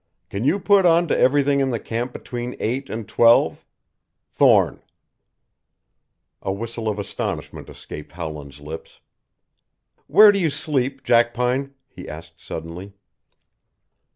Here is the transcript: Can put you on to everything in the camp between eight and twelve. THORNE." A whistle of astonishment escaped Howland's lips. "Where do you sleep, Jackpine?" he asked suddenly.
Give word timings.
Can 0.31 0.41
put 0.61 0.85
you 0.85 0.89
on 0.91 1.07
to 1.09 1.15
everything 1.15 1.59
in 1.59 1.69
the 1.69 1.79
camp 1.79 2.11
between 2.11 2.55
eight 2.59 2.89
and 2.89 3.07
twelve. 3.07 3.63
THORNE." 4.31 4.81
A 6.41 6.51
whistle 6.51 6.87
of 6.87 6.97
astonishment 6.97 7.69
escaped 7.69 8.13
Howland's 8.13 8.59
lips. 8.61 8.99
"Where 10.07 10.31
do 10.31 10.39
you 10.39 10.49
sleep, 10.49 11.03
Jackpine?" 11.03 11.75
he 11.87 12.09
asked 12.09 12.41
suddenly. 12.41 12.93